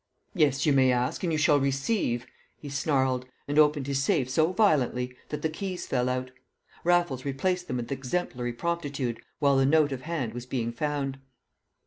"Yes, 0.33 0.65
you 0.65 0.73
may 0.73 0.91
ask 0.91 1.21
and 1.21 1.31
you 1.31 1.37
shall 1.37 1.59
receive!" 1.59 2.25
he 2.57 2.69
snarled, 2.69 3.27
and 3.47 3.59
opened 3.59 3.85
his 3.85 4.03
safe 4.03 4.31
so 4.31 4.51
violently 4.51 5.15
that 5.29 5.43
the 5.43 5.47
keys 5.47 5.85
fell 5.85 6.09
out. 6.09 6.31
Raffles 6.83 7.23
replaced 7.23 7.67
them 7.67 7.77
with 7.77 7.91
exemplary 7.91 8.51
promptitude 8.51 9.21
while 9.37 9.57
the 9.57 9.65
note 9.67 9.91
of 9.91 10.01
hand 10.01 10.33
was 10.33 10.47
being 10.47 10.71
found. 10.71 11.19